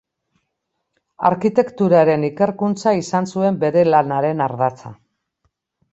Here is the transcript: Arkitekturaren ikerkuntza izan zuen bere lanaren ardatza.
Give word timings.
Arkitekturaren 1.29 2.25
ikerkuntza 2.31 2.97
izan 3.03 3.31
zuen 3.35 3.63
bere 3.65 3.85
lanaren 3.95 4.43
ardatza. 4.47 4.97